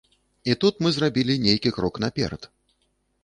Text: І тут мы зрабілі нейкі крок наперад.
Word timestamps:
І 0.51 0.55
тут 0.63 0.79
мы 0.85 0.91
зрабілі 0.95 1.35
нейкі 1.45 1.71
крок 1.77 1.99
наперад. 2.05 2.51